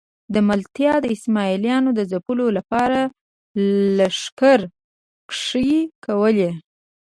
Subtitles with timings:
[0.33, 2.99] د ملتان د اسماعیلیانو د ځپلو لپاره
[3.99, 5.73] لښکرکښۍ
[6.05, 6.51] کولې.